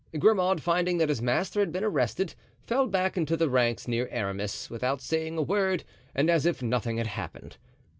[0.17, 4.67] Grimaud, finding that his master had been arrested, fell back into the ranks near Aramis,
[4.67, 5.83] without saying a word
[6.15, 7.57] and as if nothing had happened.